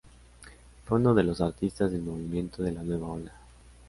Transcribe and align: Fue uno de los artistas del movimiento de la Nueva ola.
Fue 0.83 0.97
uno 0.97 1.13
de 1.13 1.21
los 1.21 1.41
artistas 1.41 1.91
del 1.91 2.01
movimiento 2.01 2.63
de 2.63 2.71
la 2.71 2.81
Nueva 2.81 3.07
ola. 3.07 3.33